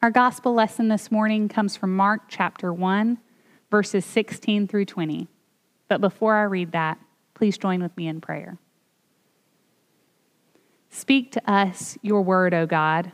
Our 0.00 0.12
gospel 0.12 0.54
lesson 0.54 0.86
this 0.86 1.10
morning 1.10 1.48
comes 1.48 1.76
from 1.76 1.96
Mark 1.96 2.22
chapter 2.28 2.72
1, 2.72 3.18
verses 3.68 4.04
16 4.04 4.68
through 4.68 4.84
20. 4.84 5.26
But 5.88 6.00
before 6.00 6.36
I 6.36 6.44
read 6.44 6.70
that, 6.70 7.00
please 7.34 7.58
join 7.58 7.82
with 7.82 7.96
me 7.96 8.06
in 8.06 8.20
prayer. 8.20 8.58
Speak 10.88 11.32
to 11.32 11.50
us 11.50 11.98
your 12.00 12.22
word, 12.22 12.54
O 12.54 12.64
God, 12.64 13.10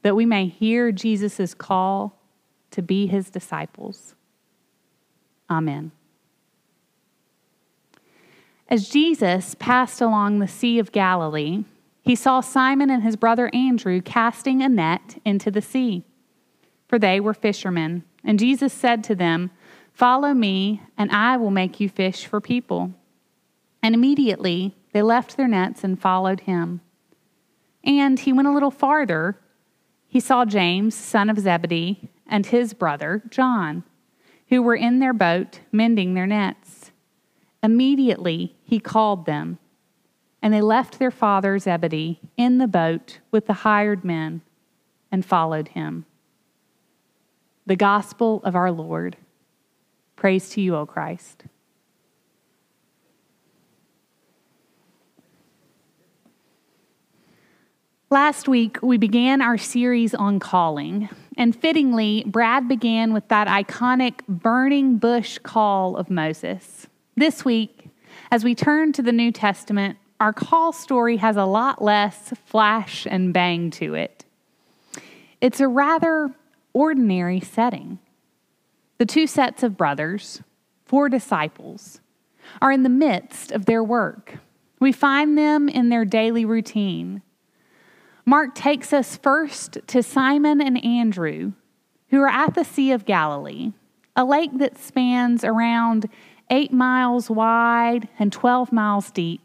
that 0.00 0.16
we 0.16 0.24
may 0.24 0.46
hear 0.46 0.90
Jesus' 0.90 1.52
call 1.52 2.18
to 2.70 2.80
be 2.80 3.06
his 3.06 3.28
disciples. 3.28 4.14
Amen. 5.50 5.92
As 8.70 8.88
Jesus 8.88 9.54
passed 9.54 10.00
along 10.00 10.38
the 10.38 10.48
Sea 10.48 10.78
of 10.78 10.92
Galilee, 10.92 11.64
he 12.04 12.14
saw 12.14 12.42
Simon 12.42 12.90
and 12.90 13.02
his 13.02 13.16
brother 13.16 13.50
Andrew 13.54 14.02
casting 14.02 14.62
a 14.62 14.68
net 14.68 15.18
into 15.24 15.50
the 15.50 15.62
sea, 15.62 16.04
for 16.86 16.98
they 16.98 17.18
were 17.18 17.32
fishermen. 17.32 18.04
And 18.22 18.38
Jesus 18.38 18.74
said 18.74 19.02
to 19.04 19.14
them, 19.14 19.50
Follow 19.94 20.34
me, 20.34 20.82
and 20.98 21.10
I 21.10 21.38
will 21.38 21.50
make 21.50 21.80
you 21.80 21.88
fish 21.88 22.26
for 22.26 22.42
people. 22.42 22.92
And 23.82 23.94
immediately 23.94 24.76
they 24.92 25.00
left 25.00 25.38
their 25.38 25.48
nets 25.48 25.82
and 25.82 26.00
followed 26.00 26.40
him. 26.40 26.82
And 27.82 28.20
he 28.20 28.34
went 28.34 28.48
a 28.48 28.52
little 28.52 28.70
farther. 28.70 29.38
He 30.06 30.20
saw 30.20 30.44
James, 30.44 30.94
son 30.94 31.30
of 31.30 31.38
Zebedee, 31.38 32.10
and 32.26 32.44
his 32.44 32.74
brother 32.74 33.22
John, 33.30 33.82
who 34.48 34.62
were 34.62 34.76
in 34.76 34.98
their 34.98 35.14
boat 35.14 35.60
mending 35.72 36.12
their 36.12 36.26
nets. 36.26 36.90
Immediately 37.62 38.56
he 38.62 38.78
called 38.78 39.24
them 39.24 39.58
and 40.44 40.52
they 40.52 40.60
left 40.60 40.98
their 40.98 41.10
father 41.10 41.58
Zebedee 41.58 42.20
in 42.36 42.58
the 42.58 42.68
boat 42.68 43.20
with 43.30 43.46
the 43.46 43.54
hired 43.54 44.04
men 44.04 44.42
and 45.10 45.24
followed 45.24 45.68
him. 45.68 46.04
The 47.64 47.76
gospel 47.76 48.42
of 48.44 48.54
our 48.54 48.70
Lord. 48.70 49.16
Praise 50.16 50.50
to 50.50 50.60
you, 50.60 50.76
O 50.76 50.84
Christ. 50.84 51.44
Last 58.10 58.46
week, 58.46 58.78
we 58.82 58.98
began 58.98 59.40
our 59.40 59.56
series 59.56 60.14
on 60.14 60.40
calling, 60.40 61.08
and 61.38 61.56
fittingly, 61.56 62.22
Brad 62.26 62.68
began 62.68 63.14
with 63.14 63.26
that 63.28 63.48
iconic 63.48 64.20
burning 64.28 64.98
bush 64.98 65.38
call 65.38 65.96
of 65.96 66.10
Moses. 66.10 66.86
This 67.16 67.46
week, 67.46 67.88
as 68.30 68.44
we 68.44 68.54
turn 68.54 68.92
to 68.92 69.02
the 69.02 69.10
New 69.10 69.32
Testament, 69.32 69.96
our 70.24 70.32
call 70.32 70.72
story 70.72 71.18
has 71.18 71.36
a 71.36 71.44
lot 71.44 71.82
less 71.82 72.32
flash 72.46 73.06
and 73.06 73.34
bang 73.34 73.70
to 73.70 73.92
it. 73.92 74.24
It's 75.42 75.60
a 75.60 75.68
rather 75.68 76.32
ordinary 76.72 77.40
setting. 77.40 77.98
The 78.96 79.04
two 79.04 79.26
sets 79.26 79.62
of 79.62 79.76
brothers, 79.76 80.42
four 80.86 81.10
disciples, 81.10 82.00
are 82.62 82.72
in 82.72 82.84
the 82.84 82.88
midst 82.88 83.52
of 83.52 83.66
their 83.66 83.84
work. 83.84 84.38
We 84.80 84.92
find 84.92 85.36
them 85.36 85.68
in 85.68 85.90
their 85.90 86.06
daily 86.06 86.46
routine. 86.46 87.20
Mark 88.24 88.54
takes 88.54 88.94
us 88.94 89.18
first 89.18 89.76
to 89.88 90.02
Simon 90.02 90.62
and 90.62 90.82
Andrew, 90.82 91.52
who 92.08 92.22
are 92.22 92.30
at 92.30 92.54
the 92.54 92.64
Sea 92.64 92.92
of 92.92 93.04
Galilee, 93.04 93.72
a 94.16 94.24
lake 94.24 94.56
that 94.56 94.78
spans 94.78 95.44
around 95.44 96.08
eight 96.48 96.72
miles 96.72 97.28
wide 97.28 98.08
and 98.18 98.32
12 98.32 98.72
miles 98.72 99.10
deep 99.10 99.43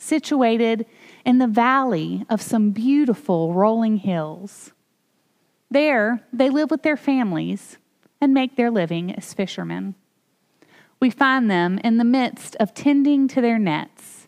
situated 0.00 0.86
in 1.24 1.38
the 1.38 1.46
valley 1.46 2.24
of 2.28 2.40
some 2.40 2.70
beautiful 2.70 3.52
rolling 3.52 3.98
hills. 3.98 4.72
There, 5.70 6.26
they 6.32 6.48
live 6.48 6.70
with 6.70 6.82
their 6.82 6.96
families 6.96 7.78
and 8.20 8.34
make 8.34 8.56
their 8.56 8.70
living 8.70 9.14
as 9.14 9.34
fishermen. 9.34 9.94
We 10.98 11.10
find 11.10 11.50
them 11.50 11.78
in 11.84 11.98
the 11.98 12.04
midst 12.04 12.56
of 12.56 12.74
tending 12.74 13.28
to 13.28 13.40
their 13.40 13.58
nets, 13.58 14.26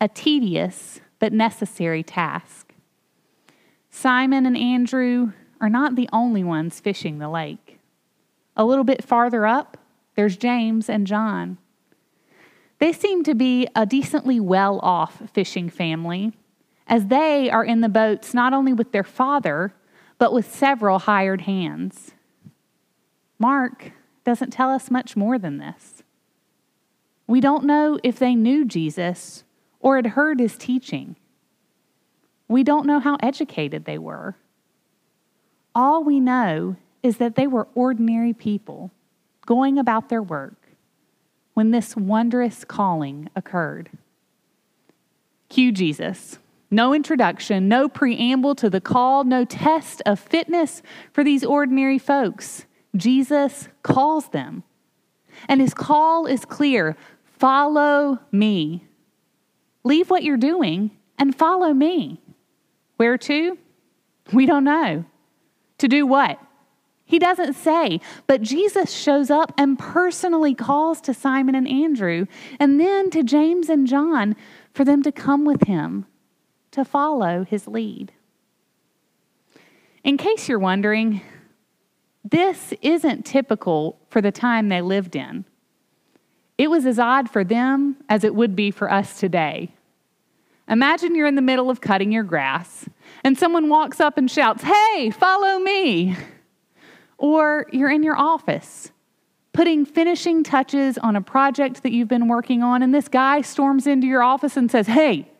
a 0.00 0.08
tedious 0.08 1.00
but 1.18 1.32
necessary 1.32 2.02
task. 2.02 2.74
Simon 3.90 4.46
and 4.46 4.56
Andrew 4.56 5.32
are 5.60 5.70
not 5.70 5.94
the 5.94 6.08
only 6.12 6.44
ones 6.44 6.80
fishing 6.80 7.18
the 7.18 7.28
lake. 7.28 7.78
A 8.56 8.64
little 8.64 8.84
bit 8.84 9.04
farther 9.04 9.46
up, 9.46 9.76
there's 10.16 10.36
James 10.36 10.90
and 10.90 11.06
John. 11.06 11.58
They 12.78 12.92
seem 12.92 13.22
to 13.24 13.34
be 13.34 13.66
a 13.74 13.86
decently 13.86 14.40
well 14.40 14.78
off 14.80 15.22
fishing 15.32 15.68
family, 15.70 16.32
as 16.86 17.06
they 17.06 17.50
are 17.50 17.64
in 17.64 17.80
the 17.80 17.88
boats 17.88 18.34
not 18.34 18.52
only 18.52 18.72
with 18.72 18.92
their 18.92 19.04
father, 19.04 19.74
but 20.18 20.32
with 20.32 20.52
several 20.52 20.98
hired 20.98 21.42
hands. 21.42 22.12
Mark 23.38 23.92
doesn't 24.24 24.52
tell 24.52 24.70
us 24.70 24.90
much 24.90 25.16
more 25.16 25.38
than 25.38 25.58
this. 25.58 26.02
We 27.26 27.40
don't 27.40 27.64
know 27.64 27.98
if 28.02 28.18
they 28.18 28.34
knew 28.34 28.64
Jesus 28.64 29.44
or 29.80 29.96
had 29.96 30.08
heard 30.08 30.40
his 30.40 30.56
teaching. 30.56 31.16
We 32.48 32.62
don't 32.62 32.86
know 32.86 33.00
how 33.00 33.16
educated 33.20 33.84
they 33.84 33.98
were. 33.98 34.36
All 35.74 36.04
we 36.04 36.20
know 36.20 36.76
is 37.02 37.16
that 37.18 37.34
they 37.34 37.46
were 37.46 37.68
ordinary 37.74 38.32
people 38.32 38.90
going 39.46 39.78
about 39.78 40.08
their 40.08 40.22
work 40.22 40.63
when 41.54 41.70
this 41.70 41.96
wondrous 41.96 42.64
calling 42.64 43.30
occurred. 43.34 43.90
Cue 45.48 45.72
Jesus. 45.72 46.38
No 46.70 46.92
introduction, 46.92 47.68
no 47.68 47.88
preamble 47.88 48.56
to 48.56 48.68
the 48.68 48.80
call, 48.80 49.22
no 49.24 49.44
test 49.44 50.02
of 50.04 50.18
fitness 50.18 50.82
for 51.12 51.22
these 51.22 51.44
ordinary 51.44 51.98
folks. 51.98 52.66
Jesus 52.96 53.68
calls 53.82 54.28
them. 54.28 54.64
And 55.48 55.60
his 55.60 55.74
call 55.74 56.26
is 56.26 56.44
clear 56.44 56.96
follow 57.24 58.18
me. 58.32 58.86
Leave 59.84 60.10
what 60.10 60.22
you're 60.22 60.36
doing 60.36 60.90
and 61.18 61.36
follow 61.36 61.72
me. 61.72 62.20
Where 62.96 63.18
to? 63.18 63.58
We 64.32 64.46
don't 64.46 64.64
know. 64.64 65.04
To 65.78 65.88
do 65.88 66.06
what? 66.06 66.40
He 67.06 67.18
doesn't 67.18 67.54
say, 67.54 68.00
but 68.26 68.40
Jesus 68.40 68.90
shows 68.90 69.30
up 69.30 69.52
and 69.58 69.78
personally 69.78 70.54
calls 70.54 71.00
to 71.02 71.12
Simon 71.12 71.54
and 71.54 71.68
Andrew 71.68 72.26
and 72.58 72.80
then 72.80 73.10
to 73.10 73.22
James 73.22 73.68
and 73.68 73.86
John 73.86 74.36
for 74.72 74.84
them 74.84 75.02
to 75.02 75.12
come 75.12 75.44
with 75.44 75.64
him 75.66 76.06
to 76.70 76.84
follow 76.84 77.44
his 77.44 77.68
lead. 77.68 78.12
In 80.02 80.16
case 80.16 80.48
you're 80.48 80.58
wondering, 80.58 81.20
this 82.24 82.72
isn't 82.80 83.26
typical 83.26 83.98
for 84.08 84.22
the 84.22 84.32
time 84.32 84.68
they 84.68 84.80
lived 84.80 85.14
in. 85.14 85.44
It 86.56 86.70
was 86.70 86.86
as 86.86 86.98
odd 86.98 87.28
for 87.28 87.44
them 87.44 87.96
as 88.08 88.24
it 88.24 88.34
would 88.34 88.56
be 88.56 88.70
for 88.70 88.90
us 88.90 89.20
today. 89.20 89.74
Imagine 90.68 91.14
you're 91.14 91.26
in 91.26 91.34
the 91.34 91.42
middle 91.42 91.68
of 91.68 91.82
cutting 91.82 92.12
your 92.12 92.22
grass 92.22 92.88
and 93.22 93.36
someone 93.36 93.68
walks 93.68 94.00
up 94.00 94.16
and 94.16 94.30
shouts, 94.30 94.62
Hey, 94.62 95.10
follow 95.10 95.58
me. 95.58 96.16
Or 97.24 97.64
you're 97.72 97.90
in 97.90 98.02
your 98.02 98.18
office 98.18 98.92
putting 99.54 99.86
finishing 99.86 100.44
touches 100.44 100.98
on 100.98 101.16
a 101.16 101.22
project 101.22 101.82
that 101.82 101.90
you've 101.90 102.08
been 102.08 102.28
working 102.28 102.62
on, 102.62 102.82
and 102.82 102.94
this 102.94 103.08
guy 103.08 103.40
storms 103.40 103.86
into 103.86 104.06
your 104.06 104.22
office 104.22 104.58
and 104.58 104.70
says, 104.70 104.88
Hey, 104.88 105.30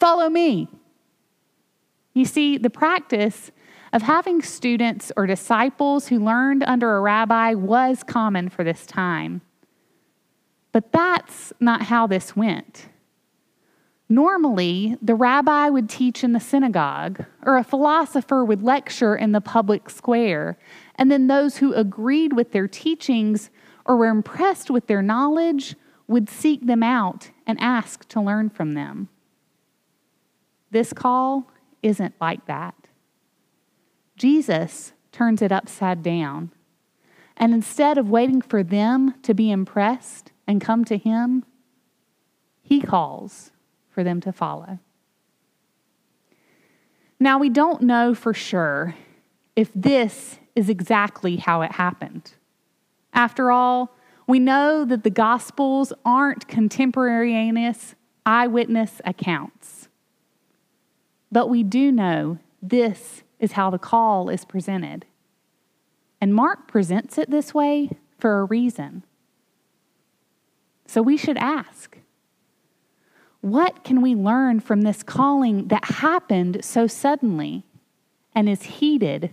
follow 0.00 0.28
me. 0.28 0.66
You 2.12 2.24
see, 2.24 2.58
the 2.58 2.70
practice 2.70 3.52
of 3.92 4.02
having 4.02 4.42
students 4.42 5.12
or 5.16 5.26
disciples 5.26 6.08
who 6.08 6.18
learned 6.18 6.64
under 6.64 6.96
a 6.96 7.00
rabbi 7.00 7.54
was 7.54 8.02
common 8.02 8.48
for 8.48 8.64
this 8.64 8.84
time. 8.84 9.40
But 10.72 10.90
that's 10.90 11.52
not 11.60 11.82
how 11.82 12.08
this 12.08 12.34
went. 12.34 12.88
Normally, 14.08 14.96
the 15.02 15.14
rabbi 15.14 15.68
would 15.68 15.90
teach 15.90 16.24
in 16.24 16.32
the 16.32 16.40
synagogue, 16.40 17.26
or 17.42 17.58
a 17.58 17.64
philosopher 17.64 18.42
would 18.42 18.62
lecture 18.62 19.14
in 19.14 19.32
the 19.32 19.40
public 19.40 19.90
square, 19.90 20.58
and 20.94 21.10
then 21.10 21.26
those 21.26 21.58
who 21.58 21.74
agreed 21.74 22.32
with 22.32 22.52
their 22.52 22.68
teachings 22.68 23.50
or 23.84 23.96
were 23.96 24.06
impressed 24.06 24.70
with 24.70 24.86
their 24.86 25.02
knowledge 25.02 25.76
would 26.06 26.30
seek 26.30 26.66
them 26.66 26.82
out 26.82 27.30
and 27.46 27.60
ask 27.60 28.08
to 28.08 28.20
learn 28.20 28.48
from 28.48 28.72
them. 28.72 29.08
This 30.70 30.94
call 30.94 31.50
isn't 31.82 32.14
like 32.18 32.46
that. 32.46 32.74
Jesus 34.16 34.92
turns 35.12 35.42
it 35.42 35.52
upside 35.52 36.02
down. 36.02 36.50
And 37.36 37.52
instead 37.52 37.98
of 37.98 38.10
waiting 38.10 38.40
for 38.40 38.62
them 38.62 39.14
to 39.22 39.34
be 39.34 39.50
impressed 39.50 40.32
and 40.46 40.60
come 40.60 40.84
to 40.86 40.96
Him, 40.96 41.44
He 42.62 42.80
calls 42.80 43.52
for 43.98 44.04
them 44.04 44.20
to 44.20 44.30
follow. 44.30 44.78
Now, 47.18 47.40
we 47.40 47.48
don't 47.48 47.82
know 47.82 48.14
for 48.14 48.32
sure 48.32 48.94
if 49.56 49.72
this 49.74 50.38
is 50.54 50.68
exactly 50.68 51.34
how 51.34 51.62
it 51.62 51.72
happened. 51.72 52.30
After 53.12 53.50
all, 53.50 53.96
we 54.28 54.38
know 54.38 54.84
that 54.84 55.02
the 55.02 55.10
Gospels 55.10 55.92
aren't 56.04 56.46
contemporaneous 56.46 57.96
eyewitness 58.24 59.00
accounts. 59.04 59.88
But 61.32 61.48
we 61.48 61.64
do 61.64 61.90
know 61.90 62.38
this 62.62 63.24
is 63.40 63.50
how 63.50 63.68
the 63.68 63.80
call 63.80 64.28
is 64.28 64.44
presented. 64.44 65.06
And 66.20 66.32
Mark 66.32 66.68
presents 66.68 67.18
it 67.18 67.32
this 67.32 67.52
way 67.52 67.90
for 68.20 68.38
a 68.38 68.44
reason. 68.44 69.02
So 70.86 71.02
we 71.02 71.16
should 71.16 71.38
ask 71.38 71.98
what 73.40 73.84
can 73.84 74.02
we 74.02 74.14
learn 74.14 74.60
from 74.60 74.82
this 74.82 75.02
calling 75.02 75.68
that 75.68 75.84
happened 75.84 76.64
so 76.64 76.86
suddenly 76.86 77.64
and 78.34 78.48
is 78.48 78.62
heeded 78.62 79.32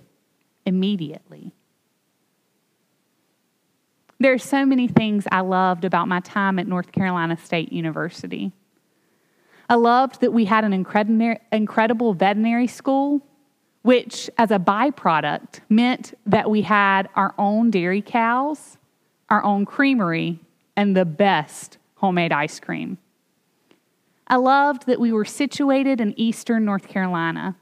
immediately? 0.65 1.53
There 4.19 4.31
are 4.31 4.37
so 4.37 4.65
many 4.65 4.87
things 4.87 5.27
I 5.31 5.41
loved 5.41 5.83
about 5.83 6.07
my 6.07 6.19
time 6.21 6.57
at 6.59 6.67
North 6.67 6.91
Carolina 6.91 7.37
State 7.37 7.73
University. 7.73 8.51
I 9.69 9.75
loved 9.75 10.21
that 10.21 10.31
we 10.31 10.45
had 10.45 10.63
an 10.63 10.73
incredible 11.51 12.13
veterinary 12.13 12.67
school, 12.67 13.21
which, 13.81 14.29
as 14.37 14.51
a 14.51 14.59
byproduct, 14.59 15.59
meant 15.69 16.13
that 16.25 16.49
we 16.49 16.61
had 16.61 17.09
our 17.15 17.33
own 17.37 17.71
dairy 17.71 18.01
cows, 18.01 18.77
our 19.29 19.43
own 19.43 19.65
creamery, 19.65 20.39
and 20.77 20.95
the 20.95 21.05
best 21.05 21.77
homemade 21.95 22.31
ice 22.31 22.59
cream. 22.59 22.97
I 24.27 24.37
loved 24.37 24.87
that 24.87 24.99
we 24.99 25.11
were 25.11 25.25
situated 25.25 26.01
in 26.01 26.19
eastern 26.19 26.65
North 26.65 26.87
Carolina 26.87 27.55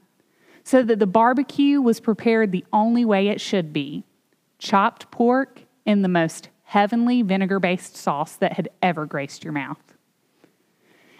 so 0.62 0.82
that 0.82 0.98
the 0.98 1.06
barbecue 1.06 1.80
was 1.80 2.00
prepared 2.00 2.50
the 2.50 2.64
only 2.72 3.04
way 3.04 3.28
it 3.28 3.40
should 3.40 3.72
be 3.72 4.04
chopped 4.58 5.10
pork 5.10 5.62
in 5.84 6.02
the 6.02 6.08
most 6.08 6.48
heavenly 6.64 7.22
vinegar 7.22 7.60
based 7.60 7.96
sauce 7.96 8.36
that 8.36 8.54
had 8.54 8.68
ever 8.82 9.04
graced 9.04 9.44
your 9.44 9.52
mouth. 9.52 9.94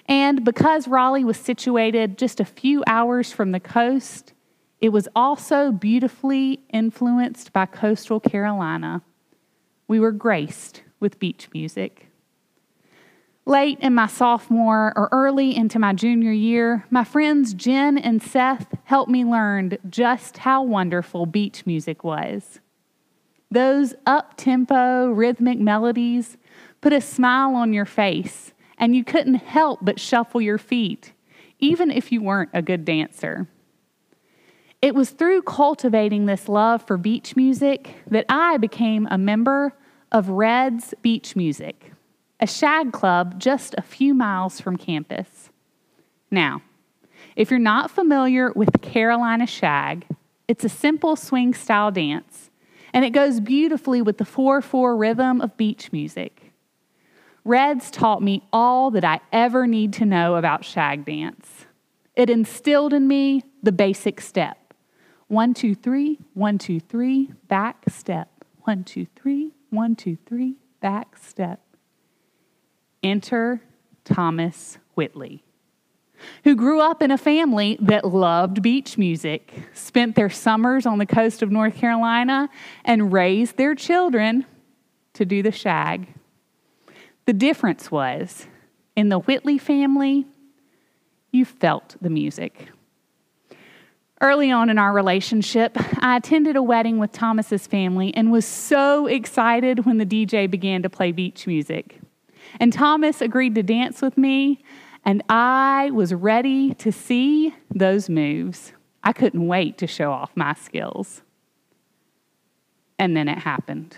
And 0.07 0.45
because 0.45 0.89
Raleigh 0.89 1.25
was 1.25 1.37
situated 1.37 2.19
just 2.19 2.41
a 2.41 2.45
few 2.45 2.83
hours 2.87 3.33
from 3.33 3.53
the 3.53 3.61
coast, 3.61 4.33
it 4.81 4.91
was 4.91 5.09
also 5.15 5.73
beautifully 5.73 6.61
influenced 6.71 7.53
by 7.53 7.67
coastal 7.67 8.21
Carolina. 8.21 9.03
We 9.89 10.01
were 10.01 10.13
graced 10.13 10.83
with 11.01 11.19
beach 11.19 11.49
music. 11.55 12.09
Late 13.47 13.79
in 13.81 13.93
my 13.93 14.07
sophomore 14.07 14.95
or 14.97 15.11
early 15.13 15.55
into 15.55 15.79
my 15.79 15.93
junior 15.93 16.33
year, 16.33 16.87
my 16.89 17.05
friends 17.05 17.53
Jen 17.53 17.99
and 17.99 18.23
Seth 18.23 18.75
helped 18.85 19.11
me 19.11 19.23
learn 19.23 19.77
just 19.91 20.39
how 20.39 20.63
wonderful 20.63 21.27
beach 21.27 21.67
music 21.67 22.03
was. 22.03 22.61
Those 23.51 23.95
up 24.07 24.35
tempo 24.39 25.09
rhythmic 25.11 25.59
melodies 25.59 26.39
put 26.81 26.95
a 26.95 27.03
smile 27.03 27.55
on 27.55 27.75
your 27.75 27.85
face, 27.85 28.55
and 28.79 28.97
you 28.97 29.05
couldn't 29.05 29.35
help 29.35 29.81
but 29.83 30.01
shuffle 30.01 30.41
your 30.41 30.59
feet, 30.59 31.13
even 31.59 31.91
if 31.91 32.11
you 32.11 32.23
weren't 32.23 32.51
a 32.55 32.63
good 32.63 32.87
dancer. 32.87 33.47
It 34.81 34.95
was 34.95 35.11
through 35.11 35.43
cultivating 35.43 36.25
this 36.25 36.49
love 36.49 36.83
for 36.87 36.97
beach 36.97 37.37
music 37.37 37.95
that 38.11 38.25
I 38.31 38.57
became 38.57 39.07
a 39.11 39.19
member 39.19 39.75
of 40.11 40.31
Red's 40.31 40.95
Beach 41.03 41.37
Music 41.37 41.94
a 42.45 42.47
shag 42.47 42.93
club 42.93 43.41
just 43.41 43.75
a 43.79 43.81
few 43.81 44.13
miles 44.13 44.61
from 44.61 44.77
campus. 44.77 45.49
Now, 46.31 46.61
if 47.37 47.51
you're 47.51 47.59
not 47.59 47.91
familiar 47.91 48.53
with 48.53 48.83
Carolina 48.83 49.47
Shag, 49.47 50.05
it's 50.47 50.63
a 50.63 50.69
simple 50.69 51.17
swing 51.17 51.55
style 51.55 51.91
dance, 51.91 52.51
and 52.93 53.03
it 53.03 53.15
goes 53.15 53.41
beautifully 53.41 54.03
with 54.03 54.19
the 54.19 54.27
4 54.27 54.61
4 54.61 54.95
rhythm 54.95 55.41
of 55.41 55.57
beach 55.57 55.91
music. 55.91 56.53
Reds 57.47 57.91
taught 57.91 58.23
me 58.23 58.43
all 58.53 58.91
that 58.91 59.05
I 59.05 59.21
ever 59.33 59.67
need 59.67 59.95
to 59.95 60.05
know 60.05 60.35
about 60.35 60.67
shag 60.67 61.07
dance. 61.07 61.65
It 62.15 62.29
instilled 62.29 62.93
in 62.93 63.09
me 63.09 63.43
the 63.63 63.73
basic 63.73 64.21
step 64.21 64.59
one, 65.29 65.55
two, 65.55 65.75
three, 65.75 66.19
one, 66.35 66.59
two, 66.59 66.79
three, 66.79 67.33
back 67.49 67.85
step. 67.89 68.29
One, 68.65 68.85
two, 68.85 69.07
three, 69.17 69.53
one, 69.71 69.97
two, 69.97 70.19
three, 70.27 70.57
back 70.83 71.17
step. 71.17 71.64
Enter 73.05 73.61
Thomas 74.05 74.79
Whitley, 74.95 75.45
who 76.43 76.57
grew 76.57 76.81
up 76.81 77.03
in 77.03 77.11
a 77.11 77.19
family 77.19 77.77
that 77.81 78.07
loved 78.07 78.63
beach 78.63 78.97
music, 78.97 79.53
spent 79.75 80.17
their 80.17 80.31
summers 80.31 80.87
on 80.87 80.99
the 80.99 81.07
coast 81.07 81.43
of 81.43 81.51
North 81.51 81.77
Carolina, 81.77 82.49
and 82.85 83.13
raised 83.13 83.59
their 83.59 83.75
children 83.75 84.47
to 85.13 85.25
do 85.27 85.43
the 85.43 85.53
shag. 85.53 86.09
The 87.27 87.35
difference 87.35 87.91
was 87.91 88.47
in 88.97 89.11
the 89.11 89.19
Whitley 89.19 89.59
family, 89.59 90.27
you 91.31 91.45
felt 91.45 91.97
the 92.01 92.11
music. 92.11 92.69
Early 94.21 94.51
on 94.51 94.71
in 94.71 94.79
our 94.79 94.95
relationship, 94.95 95.77
I 96.03 96.17
attended 96.17 96.57
a 96.57 96.63
wedding 96.63 96.99
with 96.99 97.13
Thomas's 97.13 97.67
family 97.67 98.15
and 98.15 98.33
was 98.33 98.47
so 98.47 99.07
excited 99.07 99.85
when 99.85 99.99
the 99.99 100.07
DJ 100.07 100.51
began 100.51 100.83
to 100.83 100.89
play 100.89 101.13
beach 101.13 101.47
music. 101.47 102.01
And 102.61 102.73
Thomas 102.73 103.21
agreed 103.21 103.55
to 103.57 103.63
dance 103.63 104.03
with 104.03 104.17
me, 104.17 104.63
and 105.05 105.23
I 105.29 105.91
was 105.93 106.15
ready 106.15 106.75
to 106.75 106.91
see 106.93 107.55
those 107.71 108.09
moves. 108.09 108.73
I 109.03 109.13
couldn't 109.13 109.47
wait 109.47 109.79
to 109.79 109.87
show 109.87 110.11
off 110.11 110.31
my 110.35 110.55
skills. 110.55 111.23
And 112.99 113.17
then 113.17 113.29
it 113.29 113.39
happened. 113.39 113.97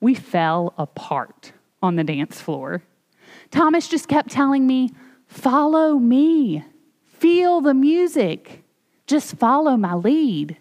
We 0.00 0.14
fell 0.14 0.74
apart 0.76 1.52
on 1.82 1.96
the 1.96 2.04
dance 2.04 2.40
floor. 2.40 2.82
Thomas 3.50 3.88
just 3.88 4.08
kept 4.08 4.30
telling 4.30 4.66
me, 4.66 4.90
Follow 5.26 5.98
me, 5.98 6.64
feel 7.04 7.60
the 7.60 7.74
music, 7.74 8.64
just 9.06 9.36
follow 9.36 9.76
my 9.76 9.94
lead. 9.94 10.56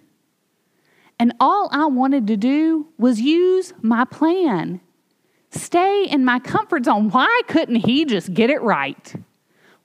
And 1.18 1.33
all 1.39 1.69
I 1.71 1.85
wanted 1.85 2.27
to 2.27 2.38
do 2.38 2.88
was 2.97 3.21
use 3.21 3.74
my 3.81 4.03
plan 4.06 4.81
stay 5.49 6.05
in 6.05 6.25
my 6.25 6.39
comfort 6.39 6.85
zone. 6.85 7.09
Why 7.09 7.41
couldn't 7.47 7.75
he 7.75 8.05
just 8.05 8.33
get 8.33 8.49
it 8.49 8.61
right? 8.61 9.15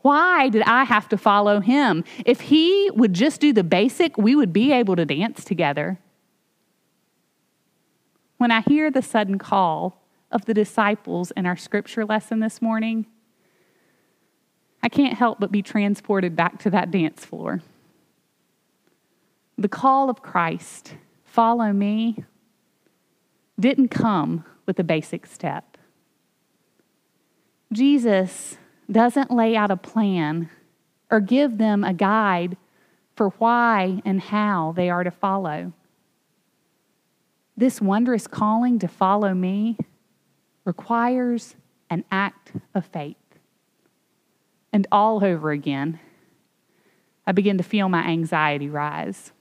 Why 0.01 0.49
did 0.49 0.63
I 0.63 0.85
have 0.85 1.09
to 1.11 1.17
follow 1.17 1.61
him? 1.61 2.05
If 2.27 2.41
he 2.43 2.91
would 2.95 3.15
just 3.15 3.41
do 3.41 3.53
the 3.53 3.63
basic, 3.63 4.19
we 4.19 4.35
would 4.35 4.53
be 4.53 4.73
able 4.73 4.97
to 4.97 5.05
dance 5.05 5.45
together. 5.45 5.99
When 8.39 8.51
I 8.51 8.63
hear 8.63 8.91
the 8.91 9.03
sudden 9.03 9.39
call 9.39 10.03
of 10.33 10.47
the 10.47 10.55
disciples 10.55 11.31
in 11.33 11.47
our 11.47 11.57
scripture 11.57 12.05
lesson 12.05 12.41
this 12.41 12.61
morning, 12.61 13.07
I 14.83 14.89
can't 14.89 15.15
help 15.15 15.39
but 15.39 15.53
be 15.53 15.63
transported 15.63 16.35
back 16.35 16.59
to 16.61 16.71
that 16.71 16.91
dance 16.91 17.25
floor. 17.25 17.63
The 19.57 19.69
call 19.69 20.11
of 20.11 20.23
Christ, 20.23 20.95
follow 21.25 21.73
me, 21.73 22.25
didn't 23.61 23.89
come 23.89 24.45
with 24.67 24.79
a 24.79 24.85
basic 24.85 25.27
step. 25.27 25.77
Jesus 27.73 28.57
doesn't 28.91 29.31
lay 29.31 29.57
out 29.57 29.71
a 29.71 29.77
plan 29.77 30.51
or 31.11 31.21
give 31.21 31.59
them 31.59 31.85
a 31.85 31.95
guide 31.95 32.57
for 33.17 33.31
why 33.39 34.03
and 34.05 34.21
how 34.21 34.73
they 34.77 34.91
are 34.91 35.05
to 35.05 35.11
follow. 35.11 35.73
This 37.57 37.81
wondrous 37.81 38.27
calling 38.27 38.79
to 38.79 38.89
follow 38.89 39.35
me 39.35 39.77
requires 40.65 41.55
an 41.91 42.05
act 42.11 42.53
of 42.75 42.87
faith. 42.87 43.17
And 44.73 44.87
all 44.91 45.23
over 45.23 45.51
again, 45.51 46.01
I 47.27 47.33
begin 47.33 47.59
to 47.59 47.65
feel 47.65 47.89
my 47.89 48.05
anxiety 48.05 48.69
rise. 48.69 49.33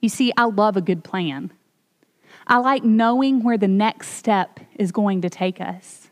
You 0.00 0.08
see, 0.08 0.32
I 0.36 0.44
love 0.44 0.76
a 0.76 0.80
good 0.80 1.04
plan. 1.04 1.52
I 2.50 2.56
like 2.56 2.82
knowing 2.82 3.44
where 3.44 3.56
the 3.56 3.68
next 3.68 4.08
step 4.08 4.58
is 4.74 4.90
going 4.90 5.20
to 5.20 5.30
take 5.30 5.60
us. 5.60 6.10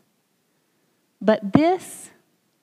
But 1.21 1.51
this 1.51 2.11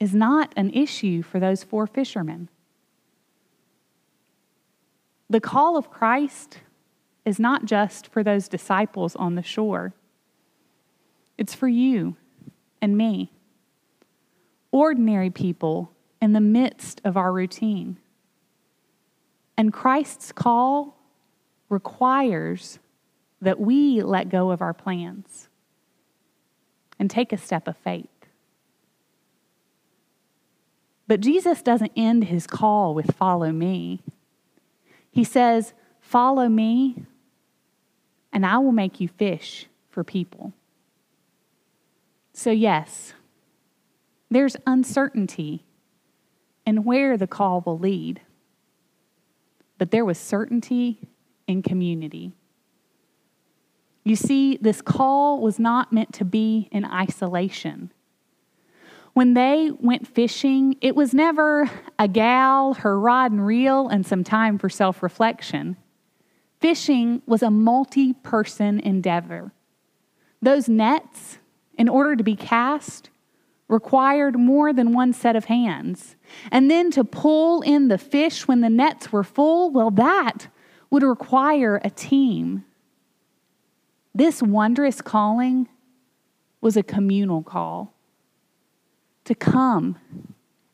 is 0.01 0.15
not 0.15 0.51
an 0.57 0.71
issue 0.71 1.21
for 1.21 1.39
those 1.39 1.63
four 1.63 1.87
fishermen. 1.87 2.49
The 5.29 5.43
call 5.43 5.77
of 5.77 5.91
Christ 5.91 6.61
is 7.27 7.39
not 7.39 7.67
just 7.67 8.07
for 8.07 8.23
those 8.23 8.49
disciples 8.49 9.15
on 9.15 9.35
the 9.35 9.43
shore, 9.43 9.93
it's 11.37 11.55
for 11.55 11.69
you 11.69 12.17
and 12.81 12.97
me, 12.97 13.31
ordinary 14.73 15.29
people 15.29 15.93
in 16.23 16.33
the 16.33 16.41
midst 16.41 17.03
of 17.05 17.19
our 17.19 17.31
routine. 17.31 17.99
And 19.59 19.71
Christ's 19.71 20.33
call 20.33 20.97
requires 21.69 22.79
that 23.41 23.61
we 23.61 24.03
let 24.03 24.29
go 24.29 24.51
of 24.51 24.63
our 24.63 24.75
plans 24.75 25.49
and 26.99 27.11
take 27.11 27.33
a 27.33 27.37
step 27.37 27.69
of 27.69 27.77
faith. 27.77 28.09
But 31.07 31.21
Jesus 31.21 31.63
doesn't 31.63 31.93
end 31.97 32.25
his 32.25 32.47
call 32.47 32.95
with 32.95 33.15
follow 33.15 33.53
me. 33.53 34.03
He 35.11 35.25
says, 35.25 35.73
Follow 36.01 36.49
me, 36.49 37.05
and 38.33 38.47
I 38.47 38.59
will 38.59 38.73
make 38.73 39.01
you 39.01 39.09
fish 39.09 39.67
for 39.91 40.05
people. 40.05 40.53
So, 42.33 42.51
yes, 42.51 43.13
there's 44.31 44.57
uncertainty 44.67 45.65
in 46.65 46.85
where 46.85 47.17
the 47.17 47.27
call 47.27 47.61
will 47.65 47.79
lead. 47.79 48.21
but 49.79 49.91
there 49.91 50.05
was 50.05 50.19
certainty 50.19 51.01
in 51.47 51.63
community. 51.63 52.33
You 54.07 54.15
see, 54.15 54.57
this 54.59 54.83
call 54.83 55.41
was 55.41 55.59
not 55.59 55.93
meant 55.93 56.13
to 56.15 56.25
be 56.25 56.69
in 56.71 56.85
isolation. 56.85 57.93
When 59.15 59.35
they 59.35 59.73
went 59.81 60.07
fishing, 60.07 60.77
it 60.81 60.95
was 60.95 61.13
never 61.13 61.69
a 61.99 62.07
gal, 62.07 62.75
her 62.75 63.01
rod 63.01 63.33
and 63.33 63.45
reel, 63.45 63.89
and 63.89 64.07
some 64.07 64.23
time 64.23 64.59
for 64.59 64.69
self 64.69 65.03
reflection. 65.03 65.77
Fishing 66.61 67.21
was 67.27 67.43
a 67.43 67.51
multi 67.51 68.13
person 68.13 68.79
endeavor. 68.79 69.51
Those 70.41 70.69
nets, 70.69 71.39
in 71.77 71.89
order 71.89 72.15
to 72.15 72.23
be 72.23 72.37
cast, 72.37 73.11
required 73.67 74.39
more 74.39 74.73
than 74.73 74.93
one 74.93 75.15
set 75.15 75.35
of 75.35 75.47
hands. 75.47 76.15
And 76.53 76.71
then 76.71 76.93
to 76.93 77.03
pull 77.03 77.61
in 77.63 77.89
the 77.89 77.99
fish 77.99 78.47
when 78.47 78.61
the 78.61 78.71
nets 78.71 79.11
were 79.11 79.25
full, 79.25 79.73
well, 79.73 79.91
that 79.91 80.47
would 80.91 81.03
require 81.03 81.81
a 81.83 81.91
team. 81.91 82.65
This 84.17 84.43
wondrous 84.43 85.03
calling 85.03 85.69
was 86.63 86.75
a 86.75 86.83
communal 86.83 87.43
call 87.43 87.93
to 89.25 89.35
come 89.35 89.99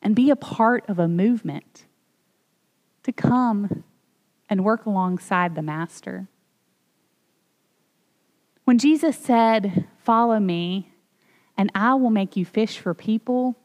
and 0.01 0.15
be 0.15 0.29
a 0.29 0.35
part 0.37 0.85
of 0.87 0.97
a 0.97 1.09
movement, 1.09 1.83
to 3.03 3.11
come 3.11 3.83
and 4.49 4.63
work 4.63 4.85
alongside 4.85 5.55
the 5.55 5.61
Master. 5.61 6.29
When 8.63 8.77
Jesus 8.77 9.17
said, 9.17 9.89
Follow 9.97 10.39
me, 10.39 10.93
and 11.57 11.69
I 11.75 11.95
will 11.95 12.11
make 12.11 12.37
you 12.37 12.45
fish 12.45 12.79
for 12.79 12.93
people, 12.93 13.57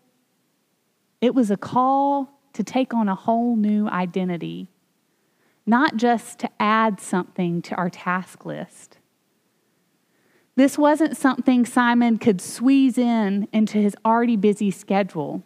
it 1.20 1.36
was 1.36 1.52
a 1.52 1.56
call 1.56 2.40
to 2.54 2.64
take 2.64 2.92
on 2.92 3.08
a 3.08 3.14
whole 3.14 3.54
new 3.54 3.86
identity, 3.86 4.72
not 5.64 5.96
just 5.96 6.40
to 6.40 6.50
add 6.58 7.00
something 7.00 7.62
to 7.62 7.76
our 7.76 7.90
task 7.90 8.44
list. 8.44 8.98
This 10.58 10.76
wasn't 10.76 11.16
something 11.16 11.64
Simon 11.64 12.18
could 12.18 12.40
squeeze 12.40 12.98
in 12.98 13.46
into 13.52 13.78
his 13.78 13.94
already 14.04 14.34
busy 14.34 14.72
schedule. 14.72 15.44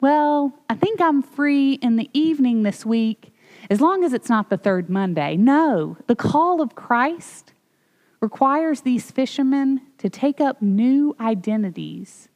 Well, 0.00 0.52
I 0.70 0.76
think 0.76 1.00
I'm 1.00 1.22
free 1.22 1.72
in 1.72 1.96
the 1.96 2.08
evening 2.12 2.62
this 2.62 2.86
week, 2.86 3.34
as 3.68 3.80
long 3.80 4.04
as 4.04 4.12
it's 4.12 4.28
not 4.28 4.48
the 4.48 4.56
third 4.56 4.88
Monday. 4.88 5.36
No, 5.36 5.96
the 6.06 6.14
call 6.14 6.60
of 6.60 6.76
Christ 6.76 7.52
requires 8.20 8.82
these 8.82 9.10
fishermen 9.10 9.80
to 9.98 10.08
take 10.08 10.40
up 10.40 10.62
new 10.62 11.16
identities, 11.18 12.28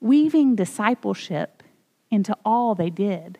weaving 0.00 0.56
discipleship 0.56 1.62
into 2.10 2.34
all 2.46 2.74
they 2.74 2.88
did. 2.88 3.38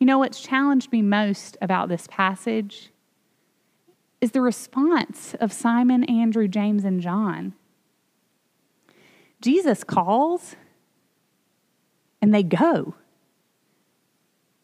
You 0.00 0.06
know 0.06 0.18
what's 0.18 0.40
challenged 0.40 0.90
me 0.92 1.02
most 1.02 1.58
about 1.60 1.90
this 1.90 2.06
passage 2.10 2.91
is 4.22 4.30
the 4.30 4.40
response 4.40 5.34
of 5.40 5.52
Simon, 5.52 6.04
Andrew, 6.04 6.48
James, 6.48 6.84
and 6.84 7.02
John. 7.02 7.52
Jesus 9.42 9.84
calls 9.84 10.56
and 12.22 12.32
they 12.32 12.44
go. 12.44 12.94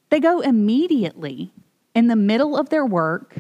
They 0.09 0.21
go 0.21 0.41
immediately 0.41 1.53
in 1.95 2.07
the 2.07 2.17
middle 2.17 2.57
of 2.57 2.71
their 2.71 2.87
work 2.87 3.35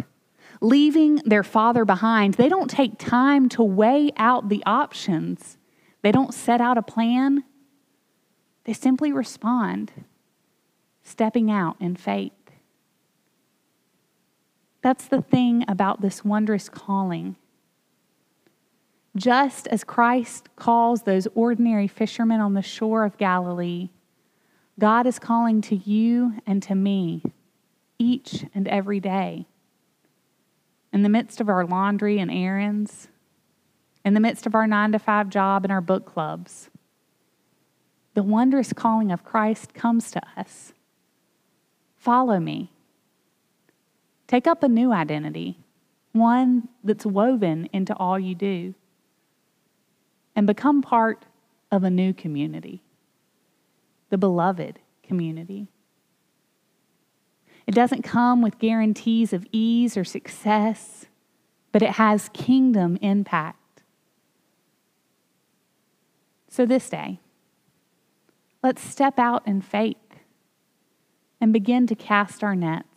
leaving 0.60 1.16
their 1.24 1.44
father 1.44 1.84
behind. 1.84 2.34
They 2.34 2.48
don't 2.48 2.70
take 2.70 2.98
time 2.98 3.48
to 3.50 3.62
weigh 3.62 4.10
out 4.16 4.48
the 4.48 4.62
options, 4.66 5.56
they 6.02 6.12
don't 6.12 6.34
set 6.34 6.60
out 6.60 6.78
a 6.78 6.82
plan. 6.82 7.44
They 8.64 8.74
simply 8.74 9.12
respond, 9.12 9.92
stepping 11.02 11.50
out 11.50 11.76
in 11.80 11.96
faith. 11.96 12.32
That's 14.82 15.08
the 15.08 15.22
thing 15.22 15.64
about 15.68 16.00
this 16.00 16.24
wondrous 16.24 16.68
calling. 16.68 17.36
Just 19.16 19.66
as 19.68 19.82
Christ 19.82 20.48
calls 20.56 21.02
those 21.02 21.26
ordinary 21.34 21.88
fishermen 21.88 22.40
on 22.40 22.54
the 22.54 22.62
shore 22.62 23.04
of 23.04 23.18
Galilee, 23.18 23.90
God 24.78 25.06
is 25.06 25.18
calling 25.18 25.60
to 25.62 25.76
you 25.76 26.34
and 26.46 26.62
to 26.62 26.74
me 26.74 27.22
each 27.98 28.44
and 28.54 28.68
every 28.68 29.00
day 29.00 29.46
in 30.92 31.02
the 31.02 31.08
midst 31.08 31.40
of 31.40 31.48
our 31.48 31.66
laundry 31.66 32.18
and 32.18 32.30
errands, 32.30 33.08
in 34.04 34.14
the 34.14 34.20
midst 34.20 34.46
of 34.46 34.54
our 34.54 34.66
nine 34.66 34.92
to 34.92 34.98
five 34.98 35.28
job 35.28 35.64
and 35.64 35.72
our 35.72 35.80
book 35.80 36.06
clubs, 36.06 36.70
the 38.14 38.22
wondrous 38.22 38.72
calling 38.72 39.12
of 39.12 39.24
Christ 39.24 39.74
comes 39.74 40.10
to 40.12 40.22
us. 40.36 40.72
Follow 41.96 42.40
me. 42.40 42.72
Take 44.28 44.46
up 44.46 44.62
a 44.62 44.68
new 44.68 44.92
identity, 44.92 45.58
one 46.12 46.68
that's 46.84 47.04
woven 47.04 47.68
into 47.72 47.96
all 47.96 48.18
you 48.18 48.34
do, 48.34 48.74
and 50.36 50.46
become 50.46 50.82
part 50.82 51.24
of 51.72 51.82
a 51.82 51.90
new 51.90 52.12
community, 52.12 52.82
the 54.10 54.18
beloved 54.18 54.78
community. 55.02 55.68
It 57.66 57.74
doesn't 57.74 58.02
come 58.02 58.40
with 58.42 58.58
guarantees 58.58 59.32
of 59.32 59.46
ease 59.50 59.96
or 59.96 60.04
success, 60.04 61.06
but 61.72 61.82
it 61.82 61.92
has 61.92 62.30
kingdom 62.32 62.98
impact. 63.02 63.82
So 66.48 66.66
this 66.66 66.88
day, 66.90 67.20
let's 68.62 68.82
step 68.82 69.18
out 69.18 69.46
in 69.46 69.62
faith 69.62 69.96
and 71.40 71.52
begin 71.52 71.86
to 71.86 71.94
cast 71.94 72.42
our 72.42 72.54
nets. 72.54 72.87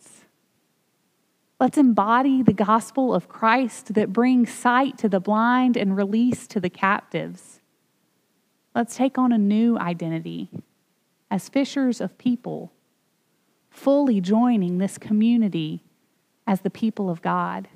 Let's 1.62 1.78
embody 1.78 2.42
the 2.42 2.52
gospel 2.52 3.14
of 3.14 3.28
Christ 3.28 3.94
that 3.94 4.12
brings 4.12 4.52
sight 4.52 4.98
to 4.98 5.08
the 5.08 5.20
blind 5.20 5.76
and 5.76 5.96
release 5.96 6.48
to 6.48 6.58
the 6.58 6.68
captives. 6.68 7.60
Let's 8.74 8.96
take 8.96 9.16
on 9.16 9.30
a 9.30 9.38
new 9.38 9.78
identity 9.78 10.48
as 11.30 11.48
fishers 11.48 12.00
of 12.00 12.18
people 12.18 12.72
fully 13.70 14.20
joining 14.20 14.78
this 14.78 14.98
community 14.98 15.84
as 16.48 16.62
the 16.62 16.68
people 16.68 17.08
of 17.08 17.22
God. 17.22 17.68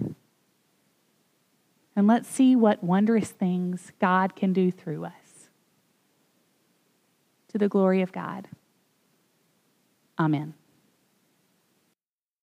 And 1.94 2.08
let's 2.08 2.28
see 2.28 2.56
what 2.56 2.82
wondrous 2.82 3.30
things 3.30 3.92
God 4.00 4.34
can 4.34 4.52
do 4.52 4.72
through 4.72 5.04
us. 5.04 5.48
To 7.50 7.58
the 7.58 7.68
glory 7.68 8.02
of 8.02 8.10
God. 8.10 8.48
Amen. 10.18 10.54